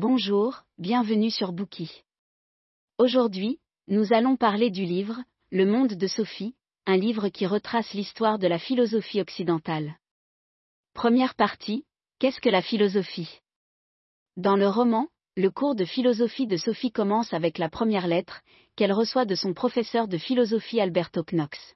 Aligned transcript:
Bonjour, 0.00 0.62
bienvenue 0.78 1.28
sur 1.28 1.50
Bookie. 1.50 2.04
Aujourd'hui, 2.98 3.58
nous 3.88 4.12
allons 4.12 4.36
parler 4.36 4.70
du 4.70 4.84
livre 4.84 5.24
Le 5.50 5.66
monde 5.66 5.94
de 5.94 6.06
Sophie, 6.06 6.54
un 6.86 6.96
livre 6.96 7.30
qui 7.30 7.48
retrace 7.48 7.92
l'histoire 7.94 8.38
de 8.38 8.46
la 8.46 8.60
philosophie 8.60 9.20
occidentale. 9.20 9.96
Première 10.94 11.34
partie, 11.34 11.84
qu'est-ce 12.20 12.40
que 12.40 12.48
la 12.48 12.62
philosophie? 12.62 13.40
Dans 14.36 14.54
le 14.54 14.68
roman, 14.68 15.08
le 15.36 15.50
cours 15.50 15.74
de 15.74 15.84
philosophie 15.84 16.46
de 16.46 16.56
Sophie 16.56 16.92
commence 16.92 17.32
avec 17.34 17.58
la 17.58 17.68
première 17.68 18.06
lettre 18.06 18.42
qu'elle 18.76 18.92
reçoit 18.92 19.24
de 19.24 19.34
son 19.34 19.52
professeur 19.52 20.06
de 20.06 20.16
philosophie 20.16 20.80
Alberto 20.80 21.24
Knox. 21.24 21.74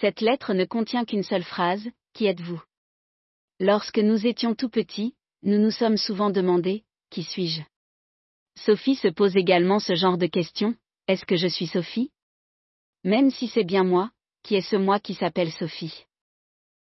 Cette 0.00 0.20
lettre 0.20 0.54
ne 0.54 0.64
contient 0.64 1.04
qu'une 1.04 1.24
seule 1.24 1.42
phrase, 1.42 1.88
Qui 2.12 2.26
êtes-vous? 2.26 2.62
Lorsque 3.58 3.98
nous 3.98 4.28
étions 4.28 4.54
tout 4.54 4.70
petits, 4.70 5.16
nous 5.42 5.58
nous 5.58 5.72
sommes 5.72 5.96
souvent 5.96 6.30
demandé, 6.30 6.84
qui 7.16 7.22
suis-je? 7.22 7.62
Sophie 8.58 8.94
se 8.94 9.08
pose 9.08 9.38
également 9.38 9.78
ce 9.78 9.94
genre 9.94 10.18
de 10.18 10.26
questions, 10.26 10.74
est-ce 11.08 11.24
que 11.24 11.36
je 11.36 11.46
suis 11.46 11.66
Sophie? 11.66 12.10
Même 13.04 13.30
si 13.30 13.48
c'est 13.48 13.64
bien 13.64 13.84
moi, 13.84 14.10
qui 14.42 14.54
est 14.54 14.60
ce 14.60 14.76
moi 14.76 15.00
qui 15.00 15.14
s'appelle 15.14 15.50
Sophie? 15.50 16.04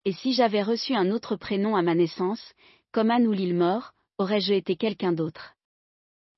Et 0.06 0.14
si 0.14 0.32
j'avais 0.32 0.62
reçu 0.62 0.96
un 0.96 1.12
autre 1.12 1.36
prénom 1.36 1.76
à 1.76 1.82
ma 1.82 1.94
naissance, 1.94 2.54
comme 2.94 3.12
Anne 3.12 3.28
ou 3.28 3.34
l'île 3.34 3.54
mort, 3.54 3.92
aurais-je 4.18 4.54
été 4.54 4.78
quelqu'un 4.78 5.12
d'autre? 5.12 5.56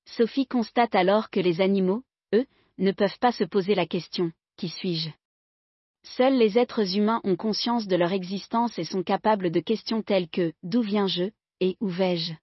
Sophie 0.04 0.48
constate 0.48 0.96
alors 0.96 1.30
que 1.30 1.38
les 1.38 1.60
animaux, 1.60 2.02
eux, 2.34 2.46
ne 2.78 2.90
peuvent 2.90 3.20
pas 3.20 3.30
se 3.30 3.44
poser 3.44 3.76
la 3.76 3.86
question, 3.86 4.32
qui 4.56 4.68
suis-je? 4.68 5.10
Seuls 6.02 6.36
les 6.36 6.58
êtres 6.58 6.96
humains 6.96 7.20
ont 7.22 7.36
conscience 7.36 7.86
de 7.86 7.94
leur 7.94 8.10
existence 8.10 8.80
et 8.80 8.84
sont 8.84 9.04
capables 9.04 9.52
de 9.52 9.60
questions 9.60 10.02
telles 10.02 10.28
que 10.28 10.52
d'où 10.64 10.82
viens-je? 10.82 11.30
et 11.60 11.76
où 11.80 11.86
vais-je? 11.86 12.34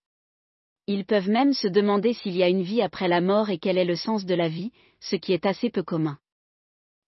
Ils 0.87 1.05
peuvent 1.05 1.29
même 1.29 1.53
se 1.53 1.67
demander 1.67 2.13
s'il 2.13 2.35
y 2.35 2.43
a 2.43 2.49
une 2.49 2.63
vie 2.63 2.81
après 2.81 3.07
la 3.07 3.21
mort 3.21 3.49
et 3.49 3.57
quel 3.57 3.77
est 3.77 3.85
le 3.85 3.95
sens 3.95 4.25
de 4.25 4.35
la 4.35 4.49
vie, 4.49 4.71
ce 4.99 5.15
qui 5.15 5.33
est 5.33 5.45
assez 5.45 5.69
peu 5.69 5.83
commun. 5.83 6.17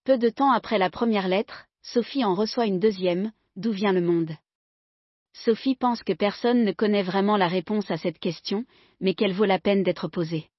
Peu 0.03 0.17
de 0.17 0.29
temps 0.29 0.51
après 0.51 0.77
la 0.77 0.89
première 0.89 1.27
lettre, 1.27 1.65
Sophie 1.81 2.23
en 2.23 2.35
reçoit 2.35 2.65
une 2.65 2.79
deuxième, 2.79 3.31
D'où 3.55 3.71
vient 3.71 3.93
le 3.93 4.01
monde 4.01 4.35
Sophie 5.31 5.75
pense 5.75 6.03
que 6.03 6.11
personne 6.11 6.65
ne 6.65 6.73
connaît 6.73 7.03
vraiment 7.03 7.37
la 7.37 7.47
réponse 7.47 7.89
à 7.89 7.95
cette 7.95 8.19
question, 8.19 8.65
mais 8.99 9.13
qu'elle 9.13 9.31
vaut 9.31 9.45
la 9.45 9.59
peine 9.59 9.81
d'être 9.81 10.09
posée. 10.09 10.49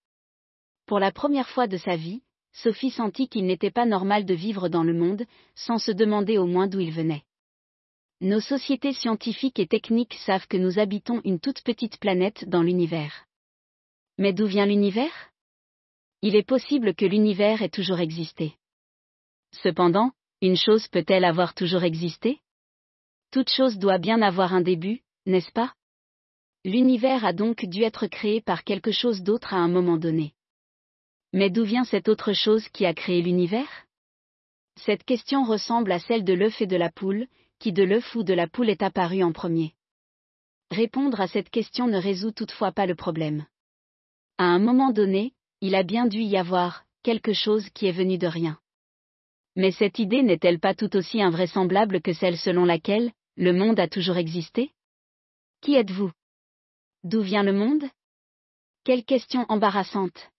Pour 0.86 0.98
la 0.98 1.12
première 1.12 1.48
fois 1.48 1.66
de 1.66 1.76
sa 1.76 1.96
vie, 1.96 2.22
Sophie 2.52 2.90
sentit 2.90 3.28
qu'il 3.28 3.44
n'était 3.44 3.70
pas 3.70 3.84
normal 3.84 4.24
de 4.24 4.32
vivre 4.32 4.70
dans 4.70 4.82
le 4.82 4.94
monde, 4.94 5.26
sans 5.54 5.76
se 5.76 5.92
demander 5.92 6.38
au 6.38 6.46
moins 6.46 6.68
d'où 6.68 6.80
il 6.80 6.90
venait. 6.90 7.25
Nos 8.22 8.40
sociétés 8.40 8.94
scientifiques 8.94 9.58
et 9.58 9.66
techniques 9.66 10.14
savent 10.24 10.46
que 10.46 10.56
nous 10.56 10.78
habitons 10.78 11.20
une 11.24 11.38
toute 11.38 11.62
petite 11.62 11.98
planète 11.98 12.48
dans 12.48 12.62
l'univers. 12.62 13.26
Mais 14.16 14.32
d'où 14.32 14.46
vient 14.46 14.64
l'univers? 14.64 15.30
Il 16.22 16.34
est 16.34 16.46
possible 16.46 16.94
que 16.94 17.04
l'univers 17.04 17.60
ait 17.60 17.68
toujours 17.68 18.00
existé. 18.00 18.54
Cependant, 19.52 20.12
une 20.40 20.56
chose 20.56 20.88
peut-elle 20.88 21.26
avoir 21.26 21.52
toujours 21.52 21.84
existé? 21.84 22.40
Toute 23.30 23.50
chose 23.50 23.76
doit 23.76 23.98
bien 23.98 24.22
avoir 24.22 24.54
un 24.54 24.62
début, 24.62 25.02
n'est-ce 25.26 25.52
pas? 25.52 25.74
L'univers 26.64 27.22
a 27.24 27.34
donc 27.34 27.66
dû 27.66 27.82
être 27.82 28.06
créé 28.06 28.40
par 28.40 28.64
quelque 28.64 28.92
chose 28.92 29.22
d'autre 29.22 29.52
à 29.52 29.58
un 29.58 29.68
moment 29.68 29.98
donné. 29.98 30.32
Mais 31.34 31.50
d'où 31.50 31.64
vient 31.64 31.84
cette 31.84 32.08
autre 32.08 32.32
chose 32.32 32.66
qui 32.70 32.86
a 32.86 32.94
créé 32.94 33.20
l'univers? 33.20 33.84
Cette 34.76 35.04
question 35.04 35.44
ressemble 35.44 35.92
à 35.92 35.98
celle 35.98 36.24
de 36.24 36.32
l'œuf 36.32 36.62
et 36.62 36.66
de 36.66 36.76
la 36.76 36.90
poule, 36.90 37.26
qui 37.58 37.72
de 37.72 37.82
l'œuf 37.82 38.14
ou 38.14 38.22
de 38.22 38.34
la 38.34 38.46
poule 38.46 38.70
est 38.70 38.82
apparu 38.82 39.22
en 39.22 39.32
premier 39.32 39.74
Répondre 40.70 41.20
à 41.20 41.28
cette 41.28 41.50
question 41.50 41.86
ne 41.86 41.98
résout 41.98 42.32
toutefois 42.32 42.72
pas 42.72 42.86
le 42.86 42.94
problème. 42.94 43.46
À 44.38 44.44
un 44.44 44.58
moment 44.58 44.90
donné, 44.90 45.32
il 45.60 45.74
a 45.74 45.82
bien 45.82 46.06
dû 46.06 46.20
y 46.20 46.36
avoir 46.36 46.84
quelque 47.02 47.32
chose 47.32 47.68
qui 47.70 47.86
est 47.86 47.92
venu 47.92 48.18
de 48.18 48.26
rien. 48.26 48.58
Mais 49.54 49.70
cette 49.70 49.98
idée 49.98 50.22
n'est-elle 50.22 50.60
pas 50.60 50.74
tout 50.74 50.94
aussi 50.96 51.22
invraisemblable 51.22 52.02
que 52.02 52.12
celle 52.12 52.36
selon 52.36 52.64
laquelle 52.64 53.12
le 53.36 53.52
monde 53.52 53.80
a 53.80 53.88
toujours 53.88 54.16
existé? 54.16 54.72
Qui 55.62 55.76
êtes-vous? 55.76 56.10
D'où 57.04 57.22
vient 57.22 57.42
le 57.42 57.52
monde? 57.52 57.84
Quelle 58.84 59.04
question 59.04 59.46
embarrassante. 59.48 60.30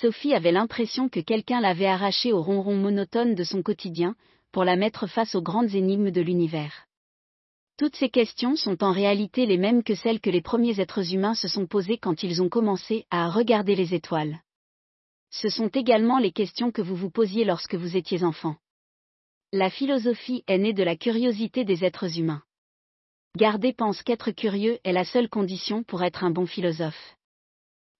Sophie 0.00 0.34
avait 0.34 0.52
l'impression 0.52 1.08
que 1.08 1.20
quelqu'un 1.20 1.60
l'avait 1.60 1.86
arrachée 1.86 2.32
au 2.32 2.42
ronron 2.42 2.76
monotone 2.76 3.34
de 3.34 3.44
son 3.44 3.62
quotidien, 3.62 4.16
pour 4.54 4.64
la 4.64 4.76
mettre 4.76 5.08
face 5.08 5.34
aux 5.34 5.42
grandes 5.42 5.74
énigmes 5.74 6.12
de 6.12 6.20
l'univers. 6.20 6.86
Toutes 7.76 7.96
ces 7.96 8.08
questions 8.08 8.54
sont 8.54 8.84
en 8.84 8.92
réalité 8.92 9.46
les 9.46 9.58
mêmes 9.58 9.82
que 9.82 9.96
celles 9.96 10.20
que 10.20 10.30
les 10.30 10.42
premiers 10.42 10.80
êtres 10.80 11.12
humains 11.12 11.34
se 11.34 11.48
sont 11.48 11.66
posées 11.66 11.98
quand 11.98 12.22
ils 12.22 12.40
ont 12.40 12.48
commencé 12.48 13.04
à 13.10 13.28
regarder 13.28 13.74
les 13.74 13.94
étoiles. 13.94 14.38
Ce 15.30 15.48
sont 15.48 15.66
également 15.66 16.20
les 16.20 16.30
questions 16.30 16.70
que 16.70 16.82
vous 16.82 16.94
vous 16.94 17.10
posiez 17.10 17.44
lorsque 17.44 17.74
vous 17.74 17.96
étiez 17.96 18.22
enfant. 18.22 18.54
La 19.52 19.70
philosophie 19.70 20.44
est 20.46 20.58
née 20.58 20.72
de 20.72 20.84
la 20.84 20.94
curiosité 20.94 21.64
des 21.64 21.84
êtres 21.84 22.16
humains. 22.20 22.44
Gardet 23.36 23.72
pense 23.72 24.04
qu'être 24.04 24.30
curieux 24.30 24.78
est 24.84 24.92
la 24.92 25.04
seule 25.04 25.28
condition 25.28 25.82
pour 25.82 26.04
être 26.04 26.22
un 26.22 26.30
bon 26.30 26.46
philosophe. 26.46 27.16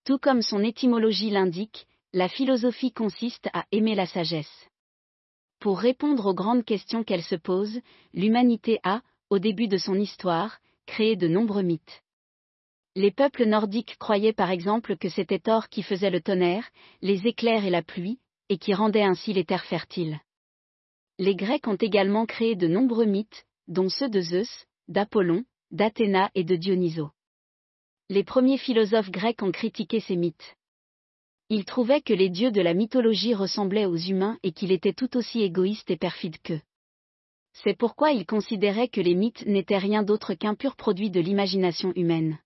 Tout 0.04 0.19
comme 0.19 0.41
son 0.41 0.62
étymologie 0.62 1.31
l'indique, 1.31 1.88
la 2.12 2.28
philosophie 2.28 2.93
consiste 2.93 3.48
à 3.53 3.64
aimer 3.72 3.97
la 3.97 4.06
sagesse. 4.06 4.69
Pour 5.64 5.78
répondre 5.78 6.26
aux 6.26 6.34
grandes 6.34 6.66
questions 6.66 7.04
qu'elle 7.04 7.22
se 7.22 7.36
pose, 7.36 7.80
l'humanité 8.12 8.80
a, 8.82 9.00
au 9.30 9.38
début 9.38 9.66
de 9.66 9.78
son 9.78 9.94
histoire, 9.94 10.58
créé 10.84 11.16
de 11.16 11.26
nombreux 11.26 11.62
mythes. 11.62 12.02
Les 12.97 13.10
peuples 13.10 13.47
nordiques 13.47 13.97
croyaient 13.98 14.34
par 14.34 14.50
exemple 14.50 14.98
que 14.98 15.08
c'était 15.08 15.38
Thor 15.38 15.70
qui 15.70 15.82
faisait 15.82 16.10
le 16.10 16.20
tonnerre, 16.20 16.69
les 17.00 17.26
éclairs 17.26 17.64
et 17.64 17.70
la 17.70 17.80
pluie, 17.80 18.19
et 18.50 18.58
qui 18.58 18.75
rendait 18.75 19.04
ainsi 19.04 19.32
les 19.32 19.47
terres 19.47 19.64
fertiles. 19.64 20.20
Les 21.19 21.34
Grecs 21.34 21.66
ont 21.66 21.76
également 21.76 22.26
créé 22.26 22.56
de 22.56 22.69
nombreux 22.69 23.06
mythes, 23.06 23.46
dont 23.66 23.88
ceux 23.88 24.10
de 24.10 24.20
Zeus, 24.20 24.66
d'Apollon, 24.88 25.46
d'Athéna 25.70 26.31
et 26.34 26.44
de 26.44 26.56
Dionysos. 26.56 27.12
Les 28.10 28.22
premiers 28.22 28.58
philosophes 28.58 29.10
grecs 29.10 29.42
ont 29.42 29.50
critiqué 29.50 30.00
ces 30.00 30.16
mythes. 30.16 30.56
Il 31.56 31.65
trouvait 31.65 32.00
que 32.00 32.12
les 32.12 32.31
dieux 32.31 32.50
de 32.50 32.60
la 32.60 32.75
mythologie 32.75 33.32
ressemblaient 33.32 33.87
aux 33.87 33.94
humains 33.94 34.41
et 34.42 34.50
qu'il 34.50 34.72
était 34.72 34.92
tout 34.92 35.16
aussi 35.16 35.41
égoïste 35.41 35.88
et 35.88 35.97
perfide 35.97 36.37
qu'eux. 36.42 36.60
C'est 37.53 37.78
pourquoi 37.78 38.10
il 38.10 38.26
considérait 38.26 38.88
que 38.88 39.00
les 39.00 39.15
mythes 39.15 39.47
n'étaient 39.47 39.78
rien 39.78 40.03
d'autre 40.03 40.34
qu'un 40.34 40.56
pur 40.56 40.75
produit 40.75 41.12
de 41.12 41.20
l'imagination 41.20 41.93
humaine. 41.94 42.41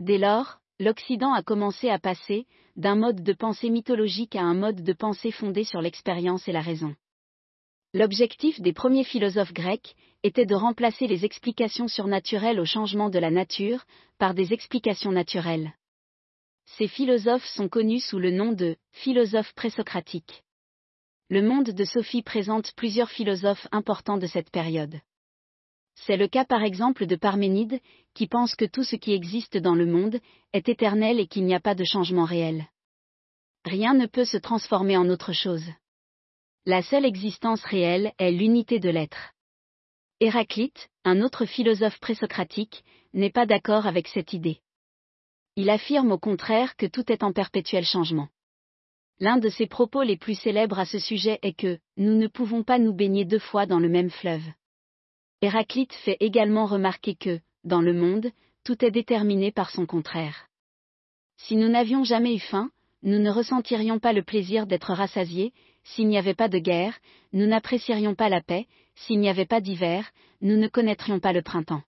Dès 0.00 0.16
lors, 0.16 0.60
l'Occident 0.80 1.34
a 1.34 1.42
commencé 1.42 1.90
à 1.90 1.98
passer, 1.98 2.46
d'un 2.76 2.94
mode 2.94 3.22
de 3.22 3.34
pensée 3.34 3.68
mythologique 3.68 4.36
à 4.36 4.42
un 4.42 4.54
mode 4.54 4.82
de 4.82 4.92
pensée 4.94 5.30
fondé 5.30 5.62
sur 5.62 5.82
l'expérience 5.82 6.48
et 6.48 6.52
la 6.52 6.62
raison. 6.62 6.96
L'objectif 7.92 8.58
des 8.58 8.72
premiers 8.72 9.04
philosophes 9.04 9.52
grecs 9.52 9.96
était 10.22 10.46
de 10.46 10.54
remplacer 10.54 11.06
les 11.06 11.26
explications 11.26 11.88
surnaturelles 11.88 12.58
au 12.58 12.64
changement 12.64 13.10
de 13.10 13.18
la 13.18 13.30
nature 13.30 13.84
par 14.16 14.32
des 14.32 14.54
explications 14.54 15.12
naturelles. 15.12 15.74
Ces 16.66 16.88
philosophes 16.88 17.46
sont 17.46 17.68
connus 17.68 18.00
sous 18.00 18.18
le 18.18 18.30
nom 18.30 18.52
de 18.52 18.76
philosophes 18.92 19.52
présocratiques. 19.54 20.42
Le 21.30 21.42
monde 21.42 21.70
de 21.70 21.84
Sophie 21.84 22.22
présente 22.22 22.72
plusieurs 22.74 23.10
philosophes 23.10 23.66
importants 23.72 24.18
de 24.18 24.26
cette 24.26 24.50
période. 24.50 25.00
C'est 25.94 26.16
le 26.16 26.28
cas 26.28 26.44
par 26.44 26.62
exemple 26.62 27.06
de 27.06 27.16
Parménide, 27.16 27.80
qui 28.14 28.26
pense 28.26 28.56
que 28.56 28.64
tout 28.64 28.82
ce 28.82 28.96
qui 28.96 29.12
existe 29.12 29.56
dans 29.56 29.74
le 29.74 29.86
monde 29.86 30.18
est 30.52 30.68
éternel 30.68 31.20
et 31.20 31.26
qu'il 31.26 31.44
n'y 31.44 31.54
a 31.54 31.60
pas 31.60 31.74
de 31.74 31.84
changement 31.84 32.24
réel. 32.24 32.66
Rien 33.64 33.94
ne 33.94 34.06
peut 34.06 34.24
se 34.24 34.36
transformer 34.36 34.96
en 34.96 35.08
autre 35.08 35.32
chose. 35.32 35.64
La 36.66 36.82
seule 36.82 37.04
existence 37.04 37.62
réelle 37.62 38.12
est 38.18 38.32
l'unité 38.32 38.78
de 38.80 38.90
l'être. 38.90 39.32
Héraclite, 40.20 40.88
un 41.04 41.20
autre 41.20 41.44
philosophe 41.44 41.98
présocratique, 42.00 42.84
n'est 43.12 43.30
pas 43.30 43.46
d'accord 43.46 43.86
avec 43.86 44.08
cette 44.08 44.32
idée. 44.32 44.60
Il 45.56 45.70
affirme 45.70 46.10
au 46.12 46.18
contraire 46.18 46.76
que 46.76 46.86
tout 46.86 47.12
est 47.12 47.22
en 47.22 47.32
perpétuel 47.32 47.84
changement. 47.84 48.28
L'un 49.20 49.38
de 49.38 49.48
ses 49.48 49.66
propos 49.66 50.02
les 50.02 50.16
plus 50.16 50.34
célèbres 50.34 50.80
à 50.80 50.84
ce 50.84 50.98
sujet 50.98 51.38
est 51.42 51.52
que 51.52 51.78
nous 51.96 52.14
ne 52.14 52.26
pouvons 52.26 52.64
pas 52.64 52.80
nous 52.80 52.92
baigner 52.92 53.24
deux 53.24 53.38
fois 53.38 53.64
dans 53.64 53.78
le 53.78 53.88
même 53.88 54.10
fleuve. 54.10 54.44
Héraclite 55.40 55.92
fait 55.92 56.16
également 56.18 56.66
remarquer 56.66 57.14
que, 57.14 57.38
dans 57.62 57.80
le 57.80 57.92
monde, 57.92 58.32
tout 58.64 58.84
est 58.84 58.90
déterminé 58.90 59.52
par 59.52 59.70
son 59.70 59.86
contraire. 59.86 60.48
Si 61.36 61.54
nous 61.54 61.68
n'avions 61.68 62.02
jamais 62.02 62.34
eu 62.34 62.40
faim, 62.40 62.70
nous 63.02 63.18
ne 63.18 63.30
ressentirions 63.30 64.00
pas 64.00 64.12
le 64.12 64.22
plaisir 64.22 64.66
d'être 64.66 64.92
rassasiés, 64.92 65.52
s'il 65.84 66.08
n'y 66.08 66.18
avait 66.18 66.34
pas 66.34 66.48
de 66.48 66.58
guerre, 66.58 66.98
nous 67.32 67.46
n'apprécierions 67.46 68.14
pas 68.14 68.28
la 68.28 68.40
paix, 68.40 68.66
s'il 68.96 69.20
n'y 69.20 69.28
avait 69.28 69.46
pas 69.46 69.60
d'hiver, 69.60 70.10
nous 70.40 70.56
ne 70.56 70.66
connaîtrions 70.66 71.20
pas 71.20 71.32
le 71.32 71.42
printemps. 71.42 71.82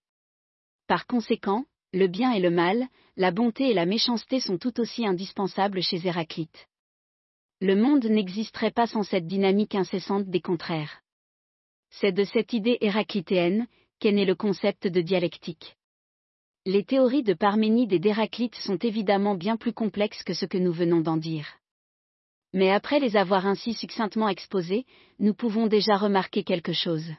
Par 0.87 1.07
conséquent, 1.07 1.65
le 1.97 2.09
bien 2.09 2.33
et 2.33 2.41
le 2.41 2.51
mal, 2.51 2.89
la 3.17 3.31
bonté 3.31 3.71
et 3.71 3.75
la 3.75 3.87
méchanceté 3.87 4.39
sont 4.39 4.59
tout 4.59 4.81
aussi 4.81 5.07
indispensables 5.07 5.81
chez 5.83 6.07
Héraclite. 6.07 6.69
Le 7.63 7.75
monde 7.75 8.05
n'existerait 8.05 8.71
pas 8.71 8.87
sans 8.87 9.03
cette 9.03 9.27
dynamique 9.27 9.75
incessante 9.75 10.27
des 10.29 10.43
contraires. 10.43 11.01
C'est 11.89 12.13
de 12.13 12.25
cette 12.25 12.53
idée 12.53 12.77
héraclitéenne 12.83 13.67
qu'est 13.99 14.13
né 14.13 14.27
le 14.27 14.35
concept 14.35 14.87
de 14.87 15.01
dialectique. 15.01 15.77
Les 16.67 16.85
théories 16.85 17.23
de 17.23 17.33
Parménide 17.33 17.95
et 17.95 17.99
d'Héraclite 17.99 18.57
sont 18.57 18.77
évidemment 18.77 19.35
bien 19.35 19.57
plus 19.57 19.73
complexes 19.73 20.23
que 20.23 20.35
ce 20.35 20.45
que 20.45 20.59
nous 20.59 20.73
venons 20.73 21.01
d'en 21.01 21.17
dire. 21.17 21.49
Mais 22.53 22.71
après 22.71 23.01
les 23.01 23.17
avoir 23.17 23.47
ainsi 23.47 23.73
succinctement 23.73 24.29
exposées, 24.29 24.85
nous 25.19 25.33
pouvons 25.33 25.67
déjà 25.67 25.97
remarquer 25.97 26.45
quelque 26.45 26.75
chose. 26.75 27.11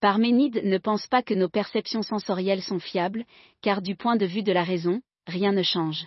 Parménide 0.00 0.62
ne 0.62 0.76
pense 0.78 1.06
pas 1.06 1.22
que 1.22 1.32
nos 1.32 1.48
perceptions 1.48 2.02
sensorielles 2.02 2.62
sont 2.62 2.78
fiables, 2.78 3.24
car 3.62 3.80
du 3.80 3.96
point 3.96 4.16
de 4.16 4.26
vue 4.26 4.42
de 4.42 4.52
la 4.52 4.62
raison, 4.62 5.00
rien 5.26 5.52
ne 5.52 5.62
change. 5.62 6.06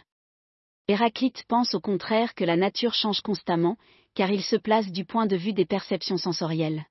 Héraclite 0.87 1.43
pense 1.47 1.73
au 1.73 1.79
contraire 1.79 2.35
que 2.35 2.43
la 2.43 2.55
nature 2.55 2.93
change 2.93 3.21
constamment, 3.21 3.77
car 4.13 4.31
il 4.31 4.43
se 4.43 4.55
place 4.55 4.91
du 4.91 5.05
point 5.05 5.25
de 5.25 5.35
vue 5.35 5.53
des 5.53 5.65
perceptions 5.65 6.17
sensorielles. 6.17 6.85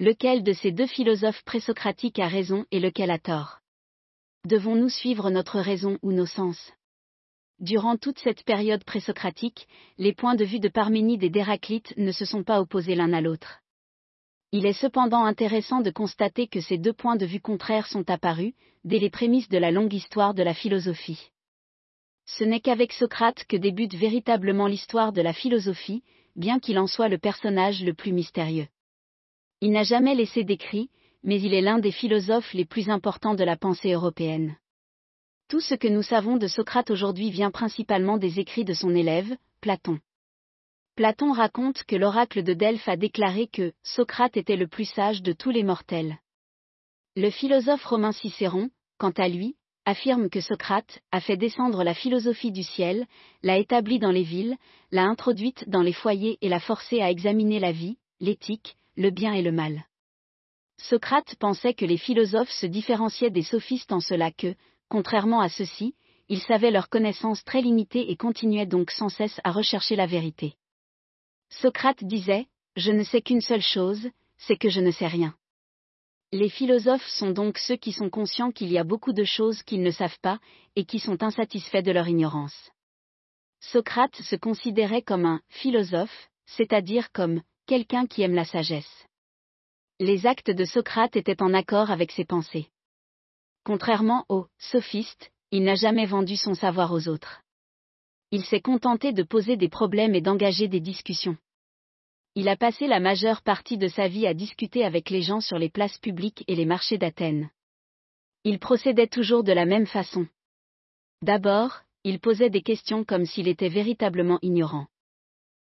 Lequel 0.00 0.42
de 0.42 0.52
ces 0.52 0.72
deux 0.72 0.86
philosophes 0.86 1.44
présocratiques 1.44 2.18
a 2.18 2.26
raison 2.26 2.64
et 2.70 2.80
lequel 2.80 3.10
a 3.10 3.18
tort? 3.18 3.58
Devons-nous 4.46 4.88
suivre 4.88 5.30
notre 5.30 5.60
raison 5.60 5.98
ou 6.02 6.12
nos 6.12 6.26
sens? 6.26 6.72
Durant 7.60 7.96
toute 7.96 8.18
cette 8.18 8.42
période 8.44 8.84
présocratique, 8.84 9.68
les 9.98 10.14
points 10.14 10.34
de 10.34 10.44
vue 10.44 10.60
de 10.60 10.68
Parménide 10.68 11.22
et 11.22 11.30
d'Héraclite 11.30 11.92
ne 11.98 12.10
se 12.10 12.24
sont 12.24 12.42
pas 12.42 12.60
opposés 12.60 12.94
l'un 12.94 13.12
à 13.12 13.20
l'autre. 13.20 13.60
Il 14.52 14.66
est 14.66 14.72
cependant 14.72 15.24
intéressant 15.24 15.80
de 15.80 15.90
constater 15.90 16.48
que 16.48 16.60
ces 16.60 16.76
deux 16.76 16.92
points 16.92 17.14
de 17.14 17.24
vue 17.24 17.40
contraires 17.40 17.86
sont 17.86 18.10
apparus, 18.10 18.52
dès 18.84 18.98
les 18.98 19.10
prémices 19.10 19.48
de 19.48 19.58
la 19.58 19.70
longue 19.70 19.92
histoire 19.92 20.34
de 20.34 20.42
la 20.42 20.54
philosophie. 20.54 21.30
Ce 22.26 22.42
n'est 22.42 22.60
qu'avec 22.60 22.92
Socrate 22.92 23.44
que 23.44 23.56
débute 23.56 23.94
véritablement 23.94 24.66
l'histoire 24.66 25.12
de 25.12 25.22
la 25.22 25.32
philosophie, 25.32 26.02
bien 26.34 26.58
qu'il 26.58 26.78
en 26.80 26.88
soit 26.88 27.08
le 27.08 27.18
personnage 27.18 27.84
le 27.84 27.94
plus 27.94 28.12
mystérieux. 28.12 28.66
Il 29.60 29.70
n'a 29.70 29.84
jamais 29.84 30.16
laissé 30.16 30.42
d'écrit, 30.42 30.90
mais 31.22 31.40
il 31.40 31.54
est 31.54 31.60
l'un 31.60 31.78
des 31.78 31.92
philosophes 31.92 32.52
les 32.52 32.64
plus 32.64 32.88
importants 32.88 33.34
de 33.34 33.44
la 33.44 33.56
pensée 33.56 33.92
européenne. 33.92 34.56
Tout 35.48 35.60
ce 35.60 35.74
que 35.74 35.88
nous 35.88 36.02
savons 36.02 36.38
de 36.38 36.46
Socrate 36.48 36.90
aujourd'hui 36.90 37.30
vient 37.30 37.50
principalement 37.50 38.18
des 38.18 38.40
écrits 38.40 38.64
de 38.64 38.74
son 38.74 38.94
élève, 38.94 39.36
Platon. 39.60 40.00
Platon 40.96 41.32
raconte 41.32 41.84
que 41.84 41.96
l'oracle 41.96 42.42
de 42.42 42.52
Delphes 42.52 42.88
a 42.88 42.96
déclaré 42.96 43.46
que 43.46 43.72
Socrate 43.82 44.36
était 44.36 44.56
le 44.56 44.68
plus 44.68 44.84
sage 44.84 45.22
de 45.22 45.32
tous 45.32 45.50
les 45.50 45.62
mortels. 45.62 46.18
Le 47.16 47.30
philosophe 47.30 47.84
romain 47.84 48.12
Cicéron, 48.12 48.70
quant 48.98 49.12
à 49.16 49.28
lui, 49.28 49.56
affirme 49.86 50.28
que 50.28 50.40
Socrate 50.40 51.00
a 51.10 51.20
fait 51.20 51.36
descendre 51.36 51.84
la 51.84 51.94
philosophie 51.94 52.52
du 52.52 52.62
ciel, 52.62 53.06
l'a 53.42 53.58
établie 53.58 53.98
dans 53.98 54.10
les 54.10 54.22
villes, 54.22 54.56
l'a 54.90 55.04
introduite 55.04 55.68
dans 55.68 55.82
les 55.82 55.92
foyers 55.92 56.38
et 56.42 56.48
l'a 56.48 56.60
forcé 56.60 57.00
à 57.00 57.10
examiner 57.10 57.60
la 57.60 57.72
vie, 57.72 57.96
l'éthique, 58.20 58.76
le 58.96 59.10
bien 59.10 59.32
et 59.32 59.42
le 59.42 59.52
mal. 59.52 59.86
Socrate 60.76 61.34
pensait 61.36 61.74
que 61.74 61.84
les 61.84 61.98
philosophes 61.98 62.50
se 62.50 62.66
différenciaient 62.66 63.30
des 63.30 63.42
sophistes 63.42 63.92
en 63.92 64.00
cela 64.00 64.30
que, 64.30 64.54
contrairement 64.88 65.40
à 65.40 65.48
ceux-ci, 65.48 65.94
ils 66.28 66.40
savaient 66.42 66.70
leur 66.70 66.88
connaissance 66.88 67.44
très 67.44 67.60
limitée 67.60 68.10
et 68.10 68.16
continuaient 68.16 68.66
donc 68.66 68.90
sans 68.90 69.08
cesse 69.08 69.40
à 69.44 69.50
rechercher 69.50 69.96
la 69.96 70.06
vérité. 70.06 70.54
Socrate 71.50 72.04
disait, 72.04 72.46
Je 72.76 72.92
ne 72.92 73.02
sais 73.02 73.22
qu'une 73.22 73.40
seule 73.40 73.62
chose, 73.62 74.08
c'est 74.38 74.56
que 74.56 74.70
je 74.70 74.80
ne 74.80 74.90
sais 74.90 75.06
rien. 75.06 75.34
Les 76.32 76.48
philosophes 76.48 77.06
sont 77.06 77.30
donc 77.30 77.58
ceux 77.58 77.76
qui 77.76 77.92
sont 77.92 78.08
conscients 78.08 78.52
qu'il 78.52 78.70
y 78.70 78.78
a 78.78 78.84
beaucoup 78.84 79.12
de 79.12 79.24
choses 79.24 79.62
qu'ils 79.62 79.82
ne 79.82 79.90
savent 79.90 80.20
pas, 80.20 80.38
et 80.76 80.84
qui 80.84 81.00
sont 81.00 81.22
insatisfaits 81.22 81.82
de 81.82 81.92
leur 81.92 82.08
ignorance. 82.08 82.70
Socrate 83.60 84.16
se 84.16 84.36
considérait 84.36 85.02
comme 85.02 85.26
un 85.26 85.40
philosophe, 85.48 86.30
c'est-à-dire 86.46 87.12
comme 87.12 87.42
quelqu'un 87.66 88.06
qui 88.06 88.22
aime 88.22 88.34
la 88.34 88.44
sagesse 88.44 89.06
les 90.00 90.26
actes 90.26 90.50
de 90.50 90.64
Socrate 90.64 91.14
étaient 91.14 91.42
en 91.42 91.52
accord 91.52 91.90
avec 91.90 92.10
ses 92.10 92.24
pensées. 92.24 92.68
Contrairement 93.64 94.24
aux 94.30 94.46
sophistes, 94.58 95.30
il 95.50 95.62
n'a 95.62 95.74
jamais 95.74 96.06
vendu 96.06 96.36
son 96.36 96.54
savoir 96.54 96.90
aux 96.92 97.06
autres. 97.06 97.42
Il 98.32 98.44
s'est 98.44 98.60
contenté 98.60 99.12
de 99.12 99.22
poser 99.22 99.56
des 99.56 99.68
problèmes 99.68 100.14
et 100.14 100.20
d'engager 100.20 100.68
des 100.68 100.80
discussions. 100.80 101.36
Il 102.36 102.48
a 102.48 102.56
passé 102.56 102.86
la 102.86 103.00
majeure 103.00 103.42
partie 103.42 103.76
de 103.76 103.88
sa 103.88 104.06
vie 104.06 104.26
à 104.26 104.34
discuter 104.34 104.84
avec 104.84 105.10
les 105.10 105.22
gens 105.22 105.40
sur 105.40 105.58
les 105.58 105.68
places 105.68 105.98
publiques 105.98 106.44
et 106.46 106.54
les 106.54 106.64
marchés 106.64 106.96
d'Athènes. 106.96 107.50
Il 108.44 108.60
procédait 108.60 109.08
toujours 109.08 109.42
de 109.42 109.52
la 109.52 109.66
même 109.66 109.86
façon. 109.86 110.28
D'abord, 111.22 111.80
il 112.04 112.20
posait 112.20 112.50
des 112.50 112.62
questions 112.62 113.04
comme 113.04 113.26
s'il 113.26 113.48
était 113.48 113.68
véritablement 113.68 114.38
ignorant. 114.42 114.86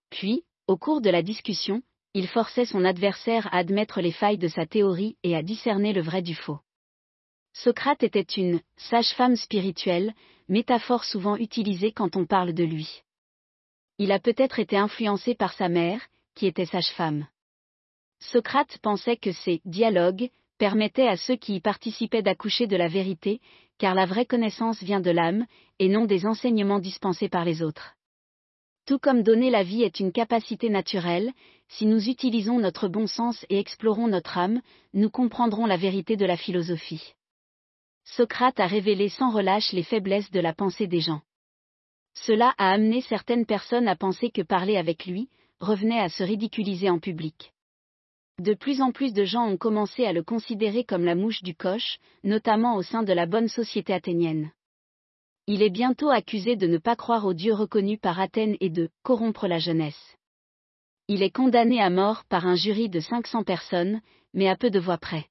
Puis, 0.09 0.43
au 0.67 0.77
cours 0.77 1.01
de 1.01 1.09
la 1.09 1.23
discussion, 1.23 1.81
il 2.13 2.27
forçait 2.27 2.65
son 2.65 2.83
adversaire 2.83 3.47
à 3.53 3.59
admettre 3.59 4.01
les 4.01 4.11
failles 4.11 4.37
de 4.37 4.47
sa 4.47 4.65
théorie 4.65 5.15
et 5.23 5.35
à 5.35 5.43
discerner 5.43 5.93
le 5.93 6.01
vrai 6.01 6.21
du 6.21 6.35
faux. 6.35 6.59
Socrate 7.63 8.03
était 8.03 8.21
une 8.21 8.61
sage-femme 8.77 9.35
spirituelle, 9.35 10.13
métaphore 10.47 11.03
souvent 11.03 11.35
utilisée 11.35 11.91
quand 11.91 12.15
on 12.15 12.25
parle 12.25 12.53
de 12.53 12.63
lui. 12.63 13.03
Il 13.97 14.13
a 14.13 14.19
peut-être 14.19 14.59
été 14.59 14.77
influencé 14.77 15.35
par 15.35 15.51
sa 15.51 15.67
mère, 15.67 15.99
qui 16.35 16.47
était 16.47 16.65
sage-femme. 16.65 17.27
Socrate 18.21 18.77
pensait 18.77 19.17
que 19.17 19.33
ces 19.33 19.59
dialogues 19.65 20.29
permettaient 20.57 21.09
à 21.09 21.17
ceux 21.17 21.35
qui 21.35 21.55
y 21.55 21.59
participaient 21.59 22.21
d'accoucher 22.21 22.65
de 22.65 22.77
la 22.77 22.87
vérité, 22.87 23.41
car 23.77 23.93
la 23.93 24.05
vraie 24.05 24.25
connaissance 24.25 24.81
vient 24.81 25.01
de 25.01 25.11
l'âme, 25.11 25.45
et 25.79 25.89
non 25.89 26.05
des 26.05 26.25
enseignements 26.25 26.79
dispensés 26.79 27.27
par 27.27 27.43
les 27.43 27.61
autres. 27.61 27.97
Tout 28.85 28.99
comme 28.99 29.21
donner 29.21 29.49
la 29.49 29.63
vie 29.63 29.83
est 29.83 29.99
une 29.99 30.13
capacité 30.13 30.69
naturelle, 30.69 31.33
si 31.67 31.85
nous 31.85 32.07
utilisons 32.07 32.57
notre 32.57 32.87
bon 32.87 33.05
sens 33.05 33.45
et 33.49 33.59
explorons 33.59 34.07
notre 34.07 34.37
âme, 34.37 34.61
nous 34.93 35.09
comprendrons 35.09 35.65
la 35.65 35.75
vérité 35.75 36.15
de 36.15 36.25
la 36.25 36.37
philosophie. 36.37 37.15
Socrate 38.03 38.59
a 38.59 38.67
révélé 38.67 39.09
sans 39.09 39.31
relâche 39.31 39.71
les 39.71 39.83
faiblesses 39.83 40.31
de 40.31 40.39
la 40.39 40.53
pensée 40.53 40.87
des 40.87 40.99
gens. 40.99 41.21
Cela 42.13 42.53
a 42.57 42.71
amené 42.71 43.01
certaines 43.01 43.45
personnes 43.45 43.87
à 43.87 43.95
penser 43.95 44.31
que 44.31 44.41
parler 44.41 44.77
avec 44.77 45.05
lui 45.05 45.29
revenait 45.59 45.99
à 45.99 46.09
se 46.09 46.23
ridiculiser 46.23 46.89
en 46.89 46.99
public. 46.99 47.53
De 48.39 48.53
plus 48.53 48.81
en 48.81 48.91
plus 48.91 49.13
de 49.13 49.25
gens 49.25 49.47
ont 49.47 49.57
commencé 49.57 50.05
à 50.05 50.13
le 50.13 50.23
considérer 50.23 50.83
comme 50.83 51.03
la 51.03 51.15
mouche 51.15 51.43
du 51.43 51.55
coche, 51.55 51.99
notamment 52.23 52.75
au 52.75 52.81
sein 52.81 53.03
de 53.03 53.13
la 53.13 53.25
bonne 53.25 53.49
société 53.49 53.93
athénienne 53.93 54.51
il 55.51 55.63
est 55.63 55.71
bientôt 55.71 56.11
accusé 56.11 56.55
de 56.55 56.67
ne 56.67 56.77
pas 56.77 56.95
croire 56.95 57.25
au 57.25 57.33
Dieu 57.33 57.55
reconnu 57.55 57.97
par 57.97 58.19
Athènes 58.19 58.55
et 58.59 58.69
de 58.69 58.91
corrompre 59.01 59.47
la 59.47 59.57
jeunesse. 59.57 60.15
Il 61.07 61.23
est 61.23 61.31
condamné 61.31 61.81
à 61.81 61.89
mort 61.89 62.23
par 62.25 62.45
un 62.45 62.53
jury 62.53 62.87
de 62.87 62.99
500 62.99 63.41
personnes, 63.41 63.99
mais 64.35 64.47
à 64.47 64.55
peu 64.55 64.69
de 64.69 64.79
voix 64.79 64.99
près. 64.99 65.25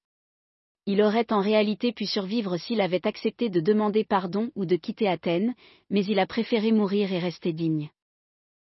Il 0.90 1.02
aurait 1.02 1.30
en 1.34 1.42
réalité 1.42 1.92
pu 1.92 2.06
survivre 2.06 2.56
s'il 2.56 2.80
avait 2.80 3.06
accepté 3.06 3.50
de 3.50 3.60
demander 3.60 4.04
pardon 4.04 4.50
ou 4.54 4.64
de 4.64 4.74
quitter 4.74 5.06
Athènes, 5.06 5.54
mais 5.90 6.02
il 6.06 6.18
a 6.18 6.26
préféré 6.26 6.72
mourir 6.72 7.12
et 7.12 7.18
rester 7.18 7.52
digne. 7.52 7.90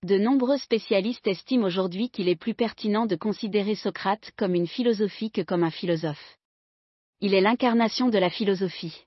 De 0.02 0.19
nombreux 0.19 0.59
spécialistes 0.59 1.26
estiment 1.26 1.64
aujourd'hui 1.64 2.11
qu'il 2.11 2.28
est 2.28 2.37
plus 2.37 2.52
pertinent 2.52 3.07
de 3.07 3.16
considérer 3.16 3.75
Socrate 3.75 4.31
comme 4.37 4.54
une 4.54 4.66
philosophie 4.66 5.31
que 5.31 5.40
comme 5.40 5.64
un 5.64 5.71
philosophe. 5.71 6.37
Il 7.23 7.33
est 7.33 7.40
l'incarnation 7.40 8.11
de 8.11 8.19
la 8.19 8.28
philosophie. 8.28 9.07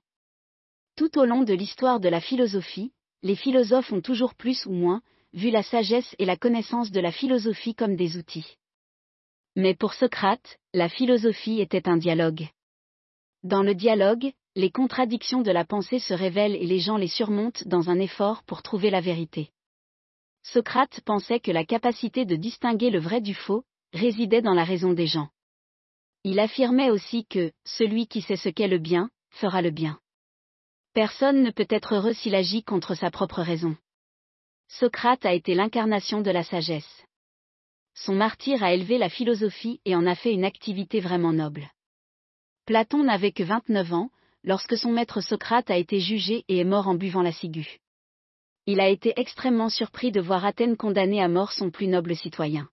Tout 0.96 1.16
au 1.16 1.26
long 1.26 1.44
de 1.44 1.54
l'histoire 1.54 2.00
de 2.00 2.08
la 2.08 2.20
philosophie, 2.20 2.90
les 3.22 3.36
philosophes 3.36 3.92
ont 3.92 4.00
toujours 4.00 4.34
plus 4.34 4.66
ou 4.66 4.72
moins 4.72 5.00
vu 5.32 5.50
la 5.50 5.62
sagesse 5.62 6.16
et 6.18 6.24
la 6.24 6.36
connaissance 6.36 6.90
de 6.90 6.98
la 6.98 7.12
philosophie 7.12 7.76
comme 7.76 7.94
des 7.94 8.16
outils. 8.16 8.56
Mais 9.54 9.76
pour 9.76 9.94
Socrate, 9.94 10.58
la 10.74 10.88
philosophie 10.88 11.60
était 11.60 11.88
un 11.88 11.98
dialogue. 11.98 12.48
Dans 13.42 13.62
le 13.62 13.74
dialogue, 13.74 14.32
les 14.54 14.70
contradictions 14.70 15.42
de 15.42 15.50
la 15.50 15.64
pensée 15.64 15.98
se 15.98 16.14
révèlent 16.14 16.56
et 16.56 16.66
les 16.66 16.78
gens 16.78 16.96
les 16.96 17.08
surmontent 17.08 17.62
dans 17.66 17.90
un 17.90 17.98
effort 17.98 18.42
pour 18.44 18.62
trouver 18.62 18.90
la 18.90 19.00
vérité. 19.00 19.50
Socrate 20.42 21.00
pensait 21.04 21.40
que 21.40 21.50
la 21.50 21.64
capacité 21.64 22.24
de 22.24 22.36
distinguer 22.36 22.90
le 22.90 23.00
vrai 23.00 23.20
du 23.20 23.34
faux 23.34 23.64
résidait 23.92 24.42
dans 24.42 24.54
la 24.54 24.64
raison 24.64 24.92
des 24.92 25.06
gens. 25.06 25.28
Il 26.24 26.40
affirmait 26.40 26.90
aussi 26.90 27.26
que 27.26 27.52
celui 27.64 28.06
qui 28.06 28.22
sait 28.22 28.36
ce 28.36 28.48
qu'est 28.48 28.68
le 28.68 28.78
bien 28.78 29.10
fera 29.30 29.60
le 29.62 29.70
bien. 29.70 29.98
Personne 30.94 31.42
ne 31.42 31.50
peut 31.50 31.66
être 31.68 31.94
heureux 31.94 32.14
s'il 32.14 32.34
agit 32.34 32.64
contre 32.64 32.94
sa 32.94 33.10
propre 33.10 33.42
raison. 33.42 33.76
Socrate 34.68 35.26
a 35.26 35.34
été 35.34 35.54
l'incarnation 35.54 36.22
de 36.22 36.30
la 36.30 36.42
sagesse. 36.42 37.04
Son 37.94 38.14
martyr 38.14 38.62
a 38.62 38.72
élevé 38.72 38.98
la 38.98 39.08
philosophie 39.08 39.80
et 39.84 39.94
en 39.94 40.06
a 40.06 40.14
fait 40.14 40.32
une 40.32 40.44
activité 40.44 41.00
vraiment 41.00 41.32
noble. 41.32 41.70
Platon 42.66 43.04
n'avait 43.04 43.30
que 43.30 43.44
29 43.44 43.92
ans, 43.92 44.10
lorsque 44.42 44.76
son 44.76 44.90
maître 44.90 45.20
Socrate 45.20 45.70
a 45.70 45.76
été 45.76 46.00
jugé 46.00 46.44
et 46.48 46.58
est 46.58 46.64
mort 46.64 46.88
en 46.88 46.96
buvant 46.96 47.22
la 47.22 47.30
ciguë. 47.30 47.78
Il 48.66 48.80
a 48.80 48.88
été 48.88 49.12
extrêmement 49.14 49.68
surpris 49.68 50.10
de 50.10 50.20
voir 50.20 50.44
Athènes 50.44 50.76
condamner 50.76 51.22
à 51.22 51.28
mort 51.28 51.52
son 51.52 51.70
plus 51.70 51.86
noble 51.86 52.16
citoyen. 52.16 52.68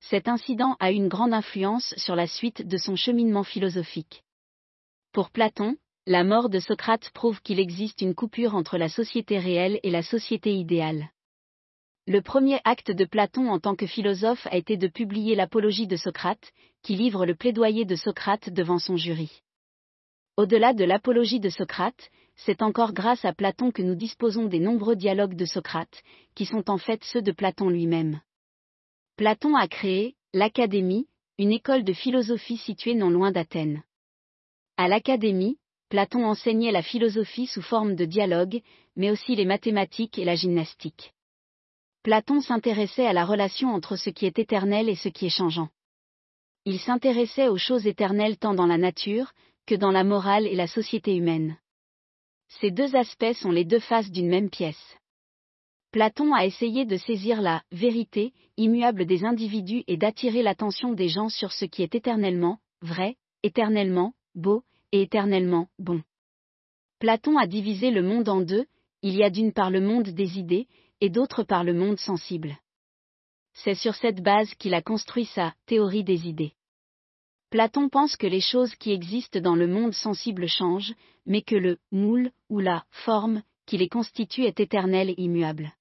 Cet 0.00 0.26
incident 0.26 0.76
a 0.80 0.90
une 0.90 1.08
grande 1.08 1.34
influence 1.34 1.94
sur 1.98 2.16
la 2.16 2.26
suite 2.26 2.66
de 2.66 2.78
son 2.78 2.96
cheminement 2.96 3.44
philosophique. 3.44 4.24
Pour 5.12 5.30
Platon, 5.30 5.76
la 6.06 6.24
mort 6.24 6.48
de 6.48 6.58
Socrate 6.58 7.10
prouve 7.10 7.42
qu'il 7.42 7.60
existe 7.60 8.00
une 8.00 8.14
coupure 8.14 8.54
entre 8.54 8.78
la 8.78 8.88
société 8.88 9.38
réelle 9.38 9.80
et 9.82 9.90
la 9.90 10.02
société 10.02 10.54
idéale. 10.54 11.10
Le 12.06 12.20
premier 12.20 12.60
acte 12.64 12.90
de 12.90 13.06
Platon 13.06 13.48
en 13.48 13.58
tant 13.58 13.74
que 13.74 13.86
philosophe 13.86 14.46
a 14.50 14.56
été 14.58 14.76
de 14.76 14.88
publier 14.88 15.34
l'Apologie 15.34 15.86
de 15.86 15.96
Socrate, 15.96 16.52
qui 16.82 16.96
livre 16.96 17.24
le 17.24 17.34
plaidoyer 17.34 17.86
de 17.86 17.96
Socrate 17.96 18.50
devant 18.50 18.78
son 18.78 18.98
jury. 18.98 19.40
Au-delà 20.36 20.74
de 20.74 20.84
l'apologie 20.84 21.40
de 21.40 21.48
Socrate, 21.48 22.10
c'est 22.36 22.60
encore 22.60 22.92
grâce 22.92 23.24
à 23.24 23.32
Platon 23.32 23.70
que 23.70 23.80
nous 23.80 23.94
disposons 23.94 24.44
des 24.44 24.58
nombreux 24.58 24.96
dialogues 24.96 25.34
de 25.34 25.46
Socrate, 25.46 26.02
qui 26.34 26.44
sont 26.44 26.68
en 26.68 26.76
fait 26.76 27.02
ceux 27.04 27.22
de 27.22 27.32
Platon 27.32 27.70
lui-même. 27.70 28.20
Platon 29.16 29.54
a 29.56 29.66
créé, 29.66 30.14
l'Académie, 30.34 31.06
une 31.38 31.52
école 31.52 31.84
de 31.84 31.94
philosophie 31.94 32.58
située 32.58 32.94
non 32.94 33.08
loin 33.08 33.32
d'Athènes. 33.32 33.82
À 34.76 34.88
l'Académie, 34.88 35.56
Platon 35.88 36.26
enseignait 36.26 36.72
la 36.72 36.82
philosophie 36.82 37.46
sous 37.46 37.62
forme 37.62 37.94
de 37.94 38.04
dialogue, 38.04 38.60
mais 38.94 39.10
aussi 39.10 39.36
les 39.36 39.46
mathématiques 39.46 40.18
et 40.18 40.26
la 40.26 40.34
gymnastique. 40.34 41.14
Platon 42.04 42.42
s'intéressait 42.42 43.06
à 43.06 43.14
la 43.14 43.24
relation 43.24 43.70
entre 43.70 43.96
ce 43.96 44.10
qui 44.10 44.26
est 44.26 44.38
éternel 44.38 44.90
et 44.90 44.94
ce 44.94 45.08
qui 45.08 45.24
est 45.24 45.36
changeant. 45.36 45.70
Il 46.66 46.78
s'intéressait 46.78 47.48
aux 47.48 47.56
choses 47.56 47.86
éternelles 47.86 48.36
tant 48.36 48.52
dans 48.52 48.66
la 48.66 48.76
nature, 48.76 49.32
que 49.66 49.74
dans 49.74 49.90
la 49.90 50.04
morale 50.04 50.46
et 50.46 50.54
la 50.54 50.66
société 50.66 51.16
humaine. 51.16 51.56
Ces 52.60 52.70
deux 52.70 52.94
aspects 52.94 53.32
sont 53.32 53.50
les 53.50 53.64
deux 53.64 53.78
faces 53.78 54.10
d'une 54.10 54.28
même 54.28 54.50
pièce. 54.50 54.98
Platon 55.92 56.34
a 56.34 56.44
essayé 56.44 56.84
de 56.84 56.98
saisir 56.98 57.40
la 57.40 57.62
vérité 57.72 58.34
immuable 58.58 59.06
des 59.06 59.24
individus 59.24 59.82
et 59.86 59.96
d'attirer 59.96 60.42
l'attention 60.42 60.92
des 60.92 61.08
gens 61.08 61.30
sur 61.30 61.52
ce 61.52 61.64
qui 61.64 61.82
est 61.82 61.94
éternellement 61.94 62.58
vrai, 62.82 63.16
éternellement 63.42 64.12
beau 64.34 64.62
et 64.92 65.00
éternellement 65.00 65.68
bon. 65.78 66.02
Platon 66.98 67.38
a 67.38 67.46
divisé 67.46 67.90
le 67.90 68.02
monde 68.02 68.28
en 68.28 68.42
deux, 68.42 68.66
il 69.00 69.16
y 69.16 69.22
a 69.22 69.30
d'une 69.30 69.52
part 69.52 69.70
le 69.70 69.80
monde 69.80 70.10
des 70.10 70.38
idées, 70.38 70.66
et 71.00 71.10
d'autre 71.10 71.42
part 71.42 71.64
le 71.64 71.74
monde 71.74 71.98
sensible. 71.98 72.56
C'est 73.54 73.74
sur 73.74 73.94
cette 73.94 74.22
base 74.22 74.52
qu'il 74.54 74.74
a 74.74 74.82
construit 74.82 75.26
sa 75.26 75.54
théorie 75.66 76.04
des 76.04 76.26
idées. 76.26 76.54
Platon 77.50 77.88
pense 77.88 78.16
que 78.16 78.26
les 78.26 78.40
choses 78.40 78.74
qui 78.74 78.90
existent 78.90 79.40
dans 79.40 79.54
le 79.54 79.68
monde 79.68 79.94
sensible 79.94 80.48
changent, 80.48 80.94
mais 81.24 81.42
que 81.42 81.54
le 81.54 81.78
moule 81.92 82.32
ou 82.48 82.58
la 82.58 82.84
forme 82.90 83.42
qui 83.66 83.78
les 83.78 83.88
constitue 83.88 84.44
est 84.44 84.58
éternel 84.58 85.10
et 85.10 85.14
immuable. 85.18 85.72